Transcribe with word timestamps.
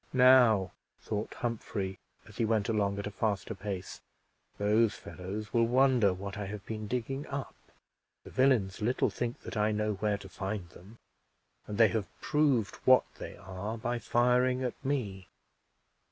"Now," 0.13 0.71
thought 0.99 1.31
Humphrey 1.35 1.99
as 2.25 2.37
he 2.37 2.43
went 2.43 2.67
along 2.67 2.97
at 2.97 3.05
a 3.05 3.11
faster 3.11 3.53
pace, 3.53 4.01
"those 4.57 4.95
fellows 4.95 5.53
will 5.53 5.67
wonder 5.67 6.11
what 6.11 6.39
I 6.39 6.47
have 6.47 6.65
been 6.65 6.87
digging 6.87 7.27
up. 7.27 7.53
The 8.23 8.31
villains 8.31 8.81
little 8.81 9.11
think 9.11 9.41
that 9.41 9.55
I 9.55 9.71
know 9.71 9.93
where 9.93 10.17
to 10.17 10.27
find 10.27 10.67
them, 10.69 10.97
and 11.67 11.77
they 11.77 11.89
have 11.89 12.07
proved 12.19 12.77
what 12.77 13.03
they 13.19 13.37
are 13.37 13.77
by 13.77 13.99
firing 13.99 14.63
at 14.63 14.83
me. 14.83 15.27